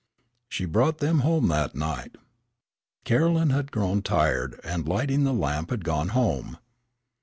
She 0.49 0.65
brought 0.65 0.97
them 0.97 1.19
home 1.19 1.47
that 1.49 1.75
night. 1.75 2.15
Caroline 3.03 3.51
had 3.51 3.71
grown 3.71 4.01
tired 4.01 4.59
and, 4.63 4.87
lighting 4.87 5.25
the 5.25 5.31
lamp, 5.31 5.69
had 5.69 5.83
gone 5.85 6.07
home. 6.07 6.57